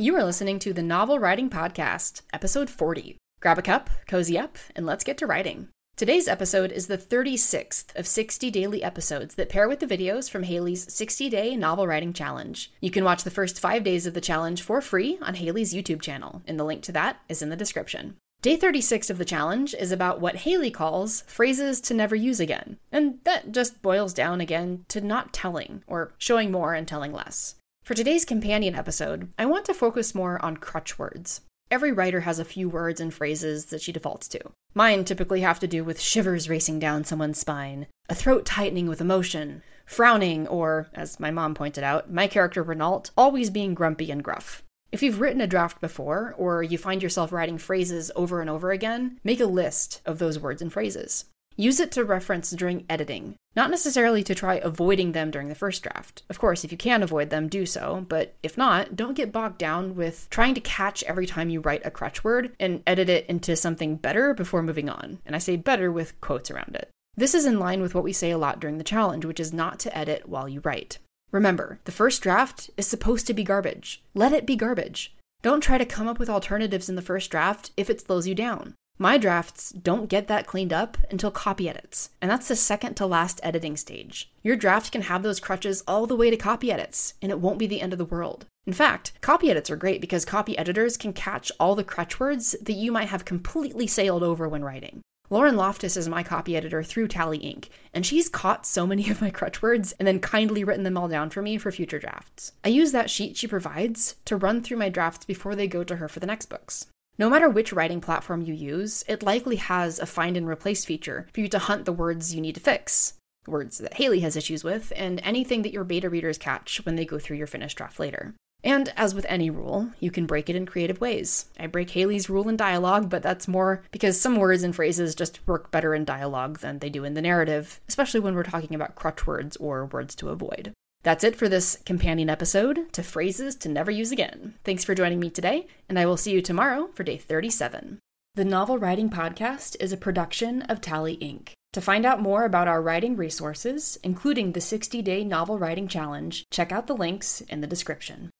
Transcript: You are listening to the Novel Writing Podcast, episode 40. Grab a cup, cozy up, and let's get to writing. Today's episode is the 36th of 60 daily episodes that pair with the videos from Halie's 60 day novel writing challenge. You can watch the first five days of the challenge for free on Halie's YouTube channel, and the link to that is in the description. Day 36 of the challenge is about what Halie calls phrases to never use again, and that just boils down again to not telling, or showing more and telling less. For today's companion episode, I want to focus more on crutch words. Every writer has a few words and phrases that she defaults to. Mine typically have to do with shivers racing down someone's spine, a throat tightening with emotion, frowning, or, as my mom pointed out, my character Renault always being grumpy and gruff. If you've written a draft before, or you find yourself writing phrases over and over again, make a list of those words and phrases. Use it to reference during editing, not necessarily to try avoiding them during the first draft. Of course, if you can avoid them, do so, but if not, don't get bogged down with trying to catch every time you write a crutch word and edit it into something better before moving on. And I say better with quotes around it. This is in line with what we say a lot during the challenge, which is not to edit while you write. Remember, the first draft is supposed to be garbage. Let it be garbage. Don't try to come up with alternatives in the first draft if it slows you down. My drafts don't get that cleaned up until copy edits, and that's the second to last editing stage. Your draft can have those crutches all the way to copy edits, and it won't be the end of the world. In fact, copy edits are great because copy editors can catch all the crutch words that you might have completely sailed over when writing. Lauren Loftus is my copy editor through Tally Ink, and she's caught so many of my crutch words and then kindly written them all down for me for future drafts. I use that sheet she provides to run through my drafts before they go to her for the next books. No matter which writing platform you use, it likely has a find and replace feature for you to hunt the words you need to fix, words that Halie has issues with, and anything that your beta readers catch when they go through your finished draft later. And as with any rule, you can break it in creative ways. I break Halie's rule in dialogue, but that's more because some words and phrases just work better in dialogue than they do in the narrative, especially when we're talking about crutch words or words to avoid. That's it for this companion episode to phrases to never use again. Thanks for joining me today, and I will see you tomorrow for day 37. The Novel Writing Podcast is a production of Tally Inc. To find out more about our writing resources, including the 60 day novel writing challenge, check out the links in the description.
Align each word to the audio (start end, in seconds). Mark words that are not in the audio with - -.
You 0.00 0.14
are 0.14 0.22
listening 0.22 0.60
to 0.60 0.72
the 0.72 0.80
Novel 0.80 1.18
Writing 1.18 1.50
Podcast, 1.50 2.22
episode 2.32 2.70
40. 2.70 3.16
Grab 3.40 3.58
a 3.58 3.62
cup, 3.62 3.90
cozy 4.06 4.38
up, 4.38 4.56
and 4.76 4.86
let's 4.86 5.02
get 5.02 5.18
to 5.18 5.26
writing. 5.26 5.70
Today's 5.96 6.28
episode 6.28 6.70
is 6.70 6.86
the 6.86 6.96
36th 6.96 7.96
of 7.96 8.06
60 8.06 8.48
daily 8.52 8.84
episodes 8.84 9.34
that 9.34 9.48
pair 9.48 9.68
with 9.68 9.80
the 9.80 9.88
videos 9.88 10.30
from 10.30 10.44
Halie's 10.44 10.86
60 10.94 11.28
day 11.28 11.56
novel 11.56 11.88
writing 11.88 12.12
challenge. 12.12 12.70
You 12.80 12.92
can 12.92 13.02
watch 13.02 13.24
the 13.24 13.32
first 13.32 13.58
five 13.58 13.82
days 13.82 14.06
of 14.06 14.14
the 14.14 14.20
challenge 14.20 14.62
for 14.62 14.80
free 14.80 15.18
on 15.20 15.34
Halie's 15.34 15.74
YouTube 15.74 16.00
channel, 16.00 16.42
and 16.46 16.60
the 16.60 16.64
link 16.64 16.84
to 16.84 16.92
that 16.92 17.18
is 17.28 17.42
in 17.42 17.48
the 17.48 17.56
description. 17.56 18.14
Day 18.40 18.54
36 18.54 19.10
of 19.10 19.18
the 19.18 19.24
challenge 19.24 19.74
is 19.74 19.90
about 19.90 20.20
what 20.20 20.36
Halie 20.36 20.70
calls 20.70 21.22
phrases 21.22 21.80
to 21.80 21.92
never 21.92 22.14
use 22.14 22.38
again, 22.38 22.78
and 22.92 23.18
that 23.24 23.50
just 23.50 23.82
boils 23.82 24.14
down 24.14 24.40
again 24.40 24.84
to 24.90 25.00
not 25.00 25.32
telling, 25.32 25.82
or 25.88 26.12
showing 26.18 26.52
more 26.52 26.72
and 26.72 26.86
telling 26.86 27.12
less. 27.12 27.56
For 27.88 27.94
today's 27.94 28.26
companion 28.26 28.74
episode, 28.74 29.32
I 29.38 29.46
want 29.46 29.64
to 29.64 29.72
focus 29.72 30.14
more 30.14 30.38
on 30.44 30.58
crutch 30.58 30.98
words. 30.98 31.40
Every 31.70 31.90
writer 31.90 32.20
has 32.20 32.38
a 32.38 32.44
few 32.44 32.68
words 32.68 33.00
and 33.00 33.14
phrases 33.14 33.64
that 33.70 33.80
she 33.80 33.92
defaults 33.92 34.28
to. 34.28 34.40
Mine 34.74 35.06
typically 35.06 35.40
have 35.40 35.58
to 35.60 35.66
do 35.66 35.82
with 35.82 35.98
shivers 35.98 36.50
racing 36.50 36.80
down 36.80 37.04
someone's 37.04 37.38
spine, 37.38 37.86
a 38.10 38.14
throat 38.14 38.44
tightening 38.44 38.88
with 38.88 39.00
emotion, 39.00 39.62
frowning, 39.86 40.46
or, 40.48 40.90
as 40.92 41.18
my 41.18 41.30
mom 41.30 41.54
pointed 41.54 41.82
out, 41.82 42.12
my 42.12 42.26
character 42.26 42.62
Renault 42.62 43.04
always 43.16 43.48
being 43.48 43.72
grumpy 43.72 44.10
and 44.10 44.22
gruff. 44.22 44.62
If 44.92 45.02
you've 45.02 45.18
written 45.18 45.40
a 45.40 45.46
draft 45.46 45.80
before, 45.80 46.34
or 46.36 46.62
you 46.62 46.76
find 46.76 47.02
yourself 47.02 47.32
writing 47.32 47.56
phrases 47.56 48.10
over 48.14 48.42
and 48.42 48.50
over 48.50 48.70
again, 48.70 49.18
make 49.24 49.40
a 49.40 49.46
list 49.46 50.02
of 50.04 50.18
those 50.18 50.38
words 50.38 50.60
and 50.60 50.70
phrases. 50.70 51.24
Use 51.60 51.80
it 51.80 51.90
to 51.90 52.04
reference 52.04 52.52
during 52.52 52.86
editing, 52.88 53.34
not 53.56 53.68
necessarily 53.68 54.22
to 54.22 54.32
try 54.32 54.60
avoiding 54.62 55.10
them 55.10 55.32
during 55.32 55.48
the 55.48 55.56
first 55.56 55.82
draft. 55.82 56.22
Of 56.30 56.38
course, 56.38 56.62
if 56.62 56.70
you 56.70 56.78
can 56.78 57.02
avoid 57.02 57.30
them, 57.30 57.48
do 57.48 57.66
so, 57.66 58.06
but 58.08 58.36
if 58.44 58.56
not, 58.56 58.94
don't 58.94 59.16
get 59.16 59.32
bogged 59.32 59.58
down 59.58 59.96
with 59.96 60.28
trying 60.30 60.54
to 60.54 60.60
catch 60.60 61.02
every 61.02 61.26
time 61.26 61.50
you 61.50 61.58
write 61.58 61.84
a 61.84 61.90
crutch 61.90 62.22
word 62.22 62.52
and 62.60 62.84
edit 62.86 63.08
it 63.08 63.26
into 63.26 63.56
something 63.56 63.96
better 63.96 64.34
before 64.34 64.62
moving 64.62 64.88
on. 64.88 65.18
And 65.26 65.34
I 65.34 65.40
say 65.40 65.56
better 65.56 65.90
with 65.90 66.20
quotes 66.20 66.48
around 66.48 66.76
it. 66.76 66.90
This 67.16 67.34
is 67.34 67.44
in 67.44 67.58
line 67.58 67.82
with 67.82 67.92
what 67.92 68.04
we 68.04 68.12
say 68.12 68.30
a 68.30 68.38
lot 68.38 68.60
during 68.60 68.78
the 68.78 68.84
challenge, 68.84 69.24
which 69.24 69.40
is 69.40 69.52
not 69.52 69.80
to 69.80 69.98
edit 69.98 70.28
while 70.28 70.48
you 70.48 70.60
write. 70.60 70.98
Remember, 71.32 71.80
the 71.86 71.90
first 71.90 72.22
draft 72.22 72.70
is 72.76 72.86
supposed 72.86 73.26
to 73.26 73.34
be 73.34 73.42
garbage. 73.42 74.00
Let 74.14 74.32
it 74.32 74.46
be 74.46 74.54
garbage. 74.54 75.12
Don't 75.42 75.60
try 75.60 75.76
to 75.76 75.84
come 75.84 76.06
up 76.06 76.20
with 76.20 76.30
alternatives 76.30 76.88
in 76.88 76.94
the 76.94 77.02
first 77.02 77.32
draft 77.32 77.72
if 77.76 77.90
it 77.90 78.00
slows 78.00 78.28
you 78.28 78.36
down. 78.36 78.74
My 79.00 79.16
drafts 79.16 79.70
don't 79.70 80.08
get 80.08 80.26
that 80.26 80.48
cleaned 80.48 80.72
up 80.72 80.98
until 81.08 81.30
copy 81.30 81.68
edits, 81.68 82.10
and 82.20 82.28
that's 82.28 82.48
the 82.48 82.56
second 82.56 82.94
to 82.94 83.06
last 83.06 83.38
editing 83.44 83.76
stage. 83.76 84.28
Your 84.42 84.56
draft 84.56 84.90
can 84.90 85.02
have 85.02 85.22
those 85.22 85.38
crutches 85.38 85.84
all 85.86 86.08
the 86.08 86.16
way 86.16 86.30
to 86.30 86.36
copy 86.36 86.72
edits, 86.72 87.14
and 87.22 87.30
it 87.30 87.38
won't 87.38 87.60
be 87.60 87.68
the 87.68 87.80
end 87.80 87.92
of 87.92 87.98
the 88.00 88.04
world. 88.04 88.46
In 88.66 88.72
fact, 88.72 89.12
copy 89.20 89.52
edits 89.52 89.70
are 89.70 89.76
great 89.76 90.00
because 90.00 90.24
copy 90.24 90.58
editors 90.58 90.96
can 90.96 91.12
catch 91.12 91.52
all 91.60 91.76
the 91.76 91.84
crutch 91.84 92.18
words 92.18 92.56
that 92.60 92.72
you 92.72 92.90
might 92.90 93.08
have 93.08 93.24
completely 93.24 93.86
sailed 93.86 94.24
over 94.24 94.48
when 94.48 94.64
writing. 94.64 95.00
Lauren 95.30 95.56
Loftus 95.56 95.96
is 95.96 96.08
my 96.08 96.24
copy 96.24 96.56
editor 96.56 96.82
through 96.82 97.06
Tally 97.06 97.38
Ink, 97.38 97.68
and 97.94 98.04
she's 98.04 98.28
caught 98.28 98.66
so 98.66 98.84
many 98.84 99.08
of 99.10 99.20
my 99.20 99.30
crutch 99.30 99.62
words 99.62 99.92
and 100.00 100.08
then 100.08 100.18
kindly 100.18 100.64
written 100.64 100.82
them 100.82 100.98
all 100.98 101.06
down 101.06 101.30
for 101.30 101.40
me 101.40 101.56
for 101.56 101.70
future 101.70 102.00
drafts. 102.00 102.50
I 102.64 102.70
use 102.70 102.90
that 102.90 103.10
sheet 103.10 103.36
she 103.36 103.46
provides 103.46 104.16
to 104.24 104.36
run 104.36 104.60
through 104.60 104.78
my 104.78 104.88
drafts 104.88 105.24
before 105.24 105.54
they 105.54 105.68
go 105.68 105.84
to 105.84 105.96
her 105.96 106.08
for 106.08 106.18
the 106.18 106.26
next 106.26 106.46
books. 106.46 106.86
No 107.18 107.28
matter 107.28 107.48
which 107.48 107.72
writing 107.72 108.00
platform 108.00 108.42
you 108.42 108.54
use, 108.54 109.04
it 109.08 109.24
likely 109.24 109.56
has 109.56 109.98
a 109.98 110.06
find 110.06 110.36
and 110.36 110.46
replace 110.46 110.84
feature 110.84 111.26
for 111.34 111.40
you 111.40 111.48
to 111.48 111.58
hunt 111.58 111.84
the 111.84 111.92
words 111.92 112.32
you 112.32 112.40
need 112.40 112.54
to 112.54 112.60
fix, 112.60 113.14
words 113.44 113.78
that 113.78 113.94
Halie 113.94 114.20
has 114.20 114.36
issues 114.36 114.62
with, 114.62 114.92
and 114.94 115.20
anything 115.24 115.62
that 115.62 115.72
your 115.72 115.82
beta 115.82 116.08
readers 116.08 116.38
catch 116.38 116.80
when 116.86 116.94
they 116.94 117.04
go 117.04 117.18
through 117.18 117.38
your 117.38 117.48
finished 117.48 117.76
draft 117.76 117.98
later. 117.98 118.34
And 118.62 118.92
as 118.96 119.16
with 119.16 119.26
any 119.28 119.50
rule, 119.50 119.90
you 119.98 120.12
can 120.12 120.26
break 120.26 120.48
it 120.48 120.54
in 120.54 120.64
creative 120.64 121.00
ways. 121.00 121.46
I 121.58 121.66
break 121.66 121.90
Halie's 121.90 122.30
rule 122.30 122.48
in 122.48 122.56
dialogue, 122.56 123.10
but 123.10 123.22
that's 123.22 123.48
more 123.48 123.82
because 123.90 124.20
some 124.20 124.36
words 124.36 124.62
and 124.62 124.74
phrases 124.74 125.16
just 125.16 125.44
work 125.44 125.72
better 125.72 125.96
in 125.96 126.04
dialogue 126.04 126.60
than 126.60 126.78
they 126.78 126.90
do 126.90 127.02
in 127.02 127.14
the 127.14 127.22
narrative, 127.22 127.80
especially 127.88 128.20
when 128.20 128.36
we're 128.36 128.44
talking 128.44 128.76
about 128.76 128.94
crutch 128.94 129.26
words 129.26 129.56
or 129.56 129.86
words 129.86 130.14
to 130.16 130.28
avoid. 130.28 130.72
That's 131.02 131.24
it 131.24 131.36
for 131.36 131.48
this 131.48 131.78
companion 131.86 132.28
episode 132.28 132.92
to 132.92 133.02
phrases 133.02 133.54
to 133.56 133.68
never 133.68 133.90
use 133.90 134.10
again. 134.10 134.54
Thanks 134.64 134.84
for 134.84 134.94
joining 134.94 135.20
me 135.20 135.30
today, 135.30 135.66
and 135.88 135.98
I 135.98 136.06
will 136.06 136.16
see 136.16 136.32
you 136.32 136.42
tomorrow 136.42 136.90
for 136.92 137.04
day 137.04 137.16
37. 137.16 138.00
The 138.34 138.44
Novel 138.44 138.78
Writing 138.78 139.08
Podcast 139.08 139.76
is 139.80 139.92
a 139.92 139.96
production 139.96 140.62
of 140.62 140.80
Tally 140.80 141.16
Inc. 141.18 141.52
To 141.72 141.80
find 141.80 142.06
out 142.06 142.22
more 142.22 142.44
about 142.44 142.66
our 142.66 142.82
writing 142.82 143.16
resources, 143.16 143.98
including 144.02 144.52
the 144.52 144.60
60 144.60 145.02
day 145.02 145.22
novel 145.22 145.58
writing 145.58 145.86
challenge, 145.86 146.44
check 146.50 146.72
out 146.72 146.86
the 146.86 146.96
links 146.96 147.42
in 147.42 147.60
the 147.60 147.66
description. 147.66 148.30